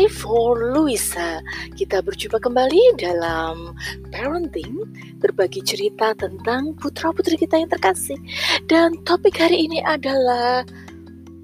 [0.00, 1.44] Hai for Luisa,
[1.76, 3.76] kita berjumpa kembali dalam
[4.08, 4.80] parenting,
[5.20, 8.16] berbagi cerita tentang putra-putri kita yang terkasih.
[8.64, 10.64] Dan topik hari ini adalah,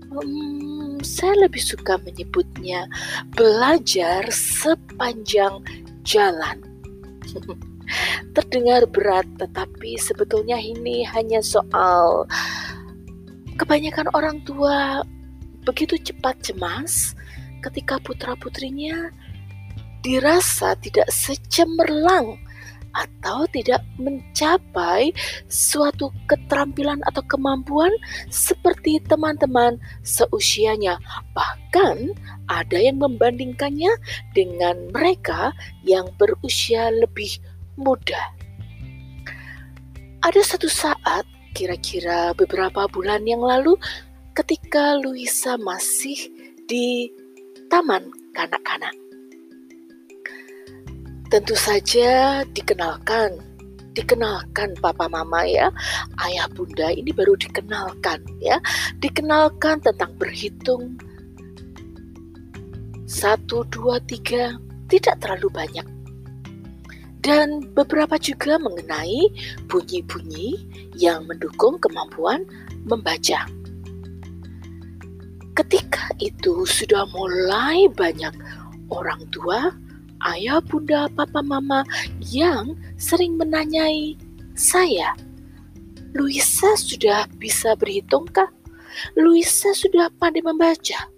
[0.08, 2.88] hmm, saya lebih suka menyebutnya
[3.36, 5.60] belajar sepanjang
[6.08, 6.56] jalan.
[8.40, 12.24] Terdengar berat, tetapi sebetulnya ini hanya soal
[13.60, 15.04] kebanyakan orang tua
[15.68, 17.12] begitu cepat cemas
[17.66, 19.10] ketika putra-putrinya
[20.06, 22.38] dirasa tidak secemerlang
[22.96, 25.12] atau tidak mencapai
[25.52, 27.92] suatu keterampilan atau kemampuan
[28.32, 30.96] seperti teman-teman seusianya.
[31.36, 32.16] Bahkan
[32.48, 33.92] ada yang membandingkannya
[34.32, 35.52] dengan mereka
[35.84, 37.36] yang berusia lebih
[37.76, 38.32] muda.
[40.24, 43.76] Ada satu saat, kira-kira beberapa bulan yang lalu,
[44.32, 46.32] ketika Luisa masih
[46.66, 47.12] di
[47.68, 48.94] taman kanak-kanak.
[51.26, 53.34] Tentu saja dikenalkan,
[53.98, 55.74] dikenalkan papa mama ya,
[56.22, 58.62] ayah bunda ini baru dikenalkan ya,
[59.02, 60.94] dikenalkan tentang berhitung
[63.06, 65.86] satu dua tiga tidak terlalu banyak
[67.26, 69.30] dan beberapa juga mengenai
[69.66, 70.62] bunyi-bunyi
[70.94, 72.46] yang mendukung kemampuan
[72.86, 73.50] membaca.
[75.56, 78.36] Ketika itu sudah mulai banyak
[78.92, 79.72] orang tua,
[80.36, 81.80] ayah, bunda, papa, mama
[82.20, 84.20] yang sering menanyai
[84.52, 85.16] saya,
[86.12, 88.52] Luisa sudah bisa berhitungkah?
[89.16, 91.08] Luisa sudah pandai membaca?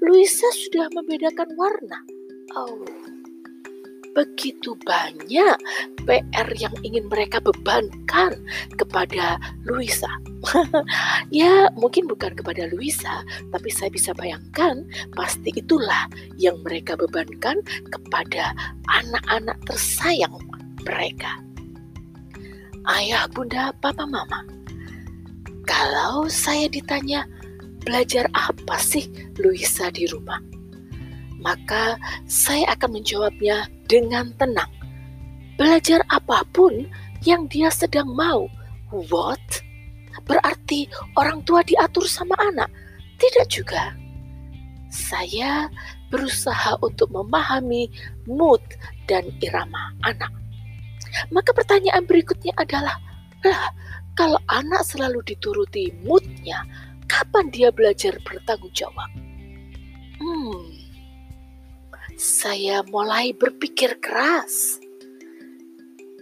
[0.00, 2.00] Luisa sudah membedakan warna?
[2.56, 2.84] Oh,
[4.12, 5.56] begitu banyak
[6.04, 8.36] PR yang ingin mereka bebankan
[8.76, 10.10] kepada Luisa.
[11.30, 13.22] ya, mungkin bukan kepada Luisa,
[13.54, 14.82] tapi saya bisa bayangkan
[15.14, 18.52] pasti itulah yang mereka bebankan kepada
[18.90, 20.34] anak-anak tersayang
[20.82, 21.38] mereka.
[22.90, 24.42] Ayah, bunda, papa, mama.
[25.62, 27.22] Kalau saya ditanya,
[27.86, 29.06] belajar apa sih
[29.38, 30.42] Luisa di rumah?
[31.38, 34.72] Maka saya akan menjawabnya dengan tenang.
[35.60, 36.88] Belajar apa pun
[37.28, 38.48] yang dia sedang mau.
[38.88, 39.60] What?
[40.24, 40.88] Berarti
[41.20, 42.72] orang tua diatur sama anak?
[43.20, 43.92] Tidak juga.
[44.88, 45.68] Saya
[46.08, 47.92] berusaha untuk memahami
[48.24, 48.64] mood
[49.04, 50.32] dan irama anak.
[51.28, 52.96] Maka pertanyaan berikutnya adalah,
[53.44, 53.68] lah,
[54.16, 56.64] kalau anak selalu dituruti moodnya,
[57.08, 59.08] kapan dia belajar bertanggung jawab?
[60.20, 60.81] Hmm,
[62.22, 64.78] saya mulai berpikir keras.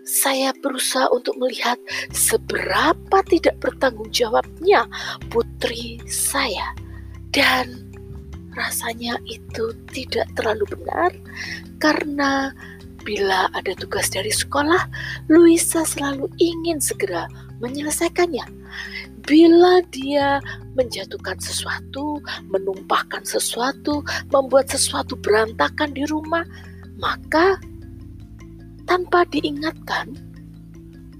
[0.08, 1.76] Saya berusaha untuk melihat
[2.08, 4.88] seberapa tidak bertanggung jawabnya
[5.28, 6.72] putri saya,
[7.36, 7.92] dan
[8.56, 11.12] rasanya itu tidak terlalu benar
[11.78, 12.50] karena
[13.04, 14.88] bila ada tugas dari sekolah,
[15.28, 17.28] Luisa selalu ingin segera
[17.60, 18.44] menyelesaikannya.
[19.28, 20.40] Bila dia
[20.72, 24.00] menjatuhkan sesuatu, menumpahkan sesuatu,
[24.32, 26.42] membuat sesuatu berantakan di rumah,
[26.96, 27.60] maka
[28.88, 30.16] tanpa diingatkan,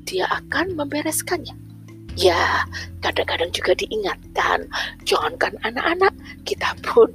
[0.09, 1.60] dia akan membereskannya.
[2.19, 2.67] Ya,
[3.07, 4.67] kadang-kadang juga diingatkan,
[5.07, 6.11] jangankan anak-anak,
[6.43, 7.07] kita pun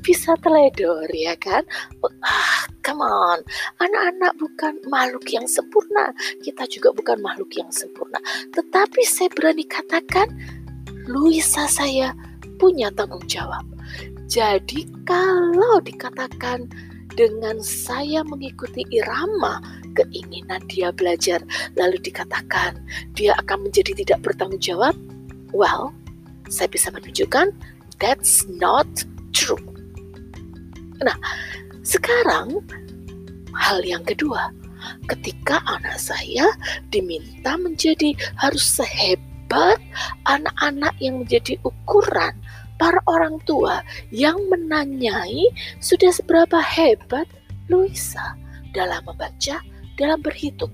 [0.00, 1.66] bisa teledor ya kan?
[2.22, 3.42] Ah, come on,
[3.82, 6.14] anak-anak bukan makhluk yang sempurna,
[6.46, 8.22] kita juga bukan makhluk yang sempurna.
[8.54, 10.30] Tetapi saya berani katakan,
[11.10, 12.14] Luisa saya
[12.56, 13.66] punya tanggung jawab.
[14.30, 16.70] Jadi kalau dikatakan
[17.14, 19.60] dengan saya mengikuti irama
[19.94, 21.40] keinginan dia belajar,
[21.78, 22.78] lalu dikatakan
[23.14, 24.94] dia akan menjadi tidak bertanggung jawab,
[25.54, 25.94] well,
[26.50, 27.54] saya bisa menunjukkan
[28.02, 28.86] that's not
[29.32, 29.60] true.
[31.02, 31.16] Nah,
[31.82, 32.62] sekarang
[33.54, 34.50] hal yang kedua,
[35.08, 36.48] ketika anak saya
[36.90, 39.78] diminta menjadi harus sehebat
[40.26, 42.34] anak-anak yang menjadi ukuran
[42.76, 43.80] para orang tua
[44.10, 45.48] yang menanyai
[45.78, 47.28] sudah seberapa hebat
[47.70, 48.36] Luisa?
[48.74, 49.62] Dalam membaca
[49.98, 50.72] dalam berhitung.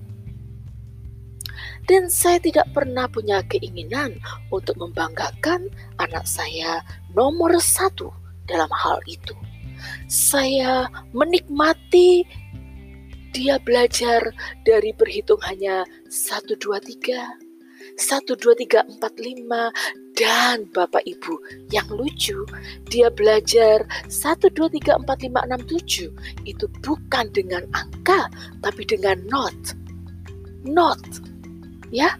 [1.89, 4.15] Dan saya tidak pernah punya keinginan
[4.53, 8.13] untuk membanggakan anak saya nomor satu
[8.45, 9.33] dalam hal itu.
[10.05, 12.23] Saya menikmati
[13.33, 14.29] dia belajar
[14.67, 17.31] dari berhitung hanya satu dua tiga,
[17.97, 19.71] satu dua tiga empat lima
[20.21, 21.39] dan Bapak Ibu
[21.71, 22.45] yang lucu,
[22.91, 23.81] dia belajar
[24.11, 28.27] 1, 2, 3, 4, 5, 6, 7 itu bukan dengan angka,
[28.61, 29.55] tapi dengan not.
[30.67, 31.01] Not.
[31.89, 32.13] Ya,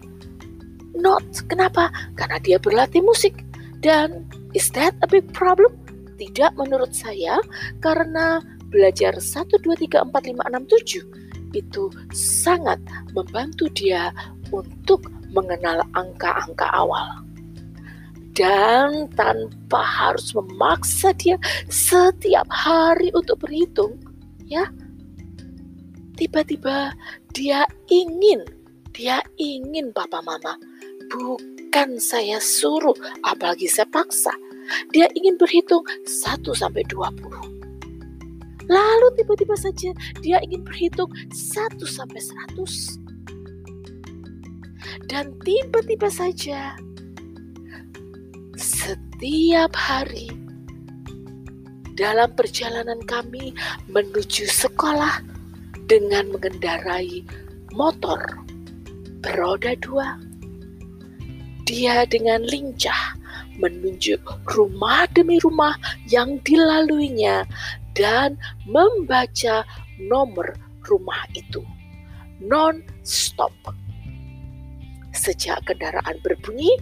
[0.96, 1.22] not.
[1.46, 1.92] Kenapa?
[2.18, 3.38] Karena dia berlatih musik.
[3.84, 4.26] Dan
[4.56, 5.76] is that a big problem?
[6.18, 7.38] Tidak menurut saya,
[7.84, 8.40] karena
[8.72, 11.22] belajar 1, 2, 3, 4, 5, 6, 7
[11.52, 12.80] itu sangat
[13.12, 14.08] membantu dia
[14.48, 17.24] untuk mengenal angka-angka awal.
[18.32, 21.36] Dan tanpa harus memaksa dia
[21.68, 24.00] setiap hari untuk berhitung,
[24.48, 24.68] ya.
[26.16, 26.96] Tiba-tiba
[27.36, 28.40] dia ingin,
[28.96, 30.56] dia ingin papa mama.
[31.12, 34.32] Bukan saya suruh, apalagi saya paksa
[34.92, 37.12] dia ingin berhitung 1 sampai 20.
[38.70, 39.90] Lalu tiba-tiba saja
[40.22, 42.20] dia ingin berhitung 1 sampai
[42.56, 43.11] 100.
[45.06, 46.76] Dan tiba-tiba saja
[48.56, 50.30] setiap hari
[51.98, 53.52] dalam perjalanan kami
[53.90, 55.20] menuju sekolah
[55.86, 57.22] dengan mengendarai
[57.76, 58.20] motor
[59.22, 60.18] beroda dua.
[61.68, 63.16] Dia dengan lincah
[63.60, 64.20] menunjuk
[64.50, 65.76] rumah demi rumah
[66.08, 67.44] yang dilaluinya
[67.92, 69.62] dan membaca
[70.00, 70.56] nomor
[70.88, 71.62] rumah itu
[72.42, 73.52] non-stop.
[75.22, 76.74] Sejak kendaraan berbunyi,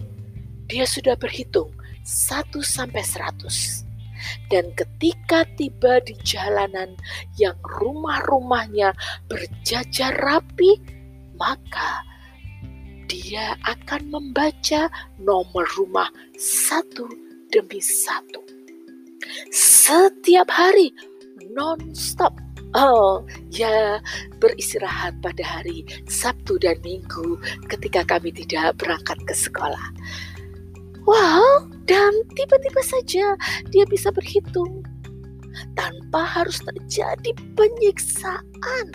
[0.65, 1.69] dia sudah berhitung
[2.01, 3.85] 1 sampai 100.
[4.49, 6.97] Dan ketika tiba di jalanan
[7.37, 8.97] yang rumah-rumahnya
[9.29, 10.81] berjajar rapi,
[11.37, 12.01] maka
[13.05, 14.89] dia akan membaca
[15.21, 17.05] nomor rumah satu
[17.53, 18.41] demi satu.
[19.53, 20.89] Setiap hari,
[21.53, 22.50] non-stop.
[22.71, 23.99] Oh, ya
[24.39, 27.35] beristirahat pada hari Sabtu dan Minggu
[27.67, 29.91] ketika kami tidak berangkat ke sekolah.
[31.03, 33.25] Wow, dan tiba-tiba saja
[33.73, 34.87] dia bisa berhitung
[35.75, 38.85] tanpa harus terjadi penyiksaan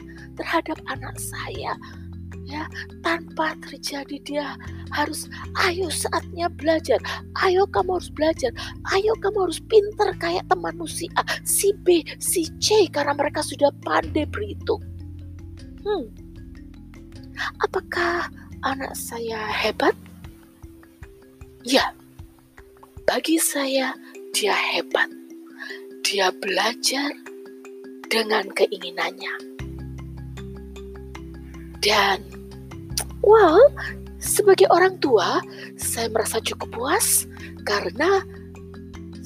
[0.41, 1.77] terhadap anak saya
[2.47, 2.71] ya
[3.03, 4.47] tanpa terjadi dia
[4.95, 5.27] harus
[5.67, 7.03] ayo saatnya belajar.
[7.43, 8.55] Ayo kamu harus belajar.
[8.95, 13.75] Ayo kamu harus pinter kayak temanmu si A si B si C karena mereka sudah
[13.83, 14.81] pandai berhitung
[15.87, 16.07] hmm.
[17.63, 18.33] Apakah
[18.65, 19.95] anak saya hebat?
[21.63, 21.93] Ya.
[23.07, 23.95] Bagi saya
[24.35, 25.07] dia hebat.
[26.03, 27.15] Dia belajar
[28.11, 29.35] dengan keinginannya
[31.87, 32.19] dan
[33.23, 33.59] Well,
[34.23, 35.43] sebagai orang tua,
[35.75, 37.27] saya merasa cukup puas
[37.67, 38.23] karena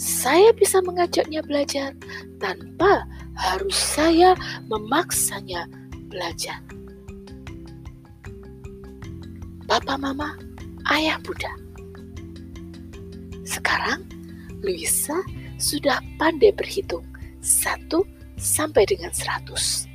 [0.00, 1.92] saya bisa mengajaknya belajar
[2.40, 3.04] tanpa
[3.36, 4.32] harus saya
[4.72, 5.68] memaksanya
[6.08, 6.64] belajar.
[9.68, 10.32] Papa, Mama,
[10.88, 11.52] Ayah, Bunda.
[13.44, 14.00] Sekarang,
[14.64, 15.20] Luisa
[15.60, 17.04] sudah pandai berhitung
[17.44, 18.00] satu
[18.40, 19.89] sampai dengan seratus.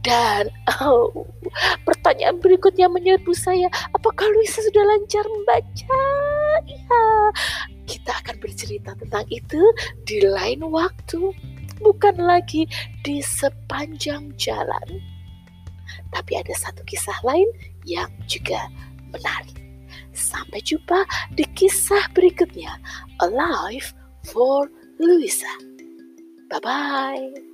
[0.00, 0.48] Dan
[0.80, 1.28] oh,
[1.84, 6.02] pertanyaan berikutnya menyerbu saya, apakah Luisa sudah lancar membaca?
[6.64, 7.04] Ya,
[7.84, 9.60] kita akan bercerita tentang itu
[10.08, 11.36] di lain waktu,
[11.84, 12.64] bukan lagi
[13.04, 14.88] di sepanjang jalan.
[16.10, 17.46] Tapi ada satu kisah lain
[17.84, 18.72] yang juga
[19.12, 19.58] menarik.
[20.16, 21.04] Sampai jumpa
[21.36, 22.72] di kisah berikutnya,
[23.20, 23.92] Alive
[24.32, 25.50] for Luisa.
[26.50, 27.49] Bye-bye.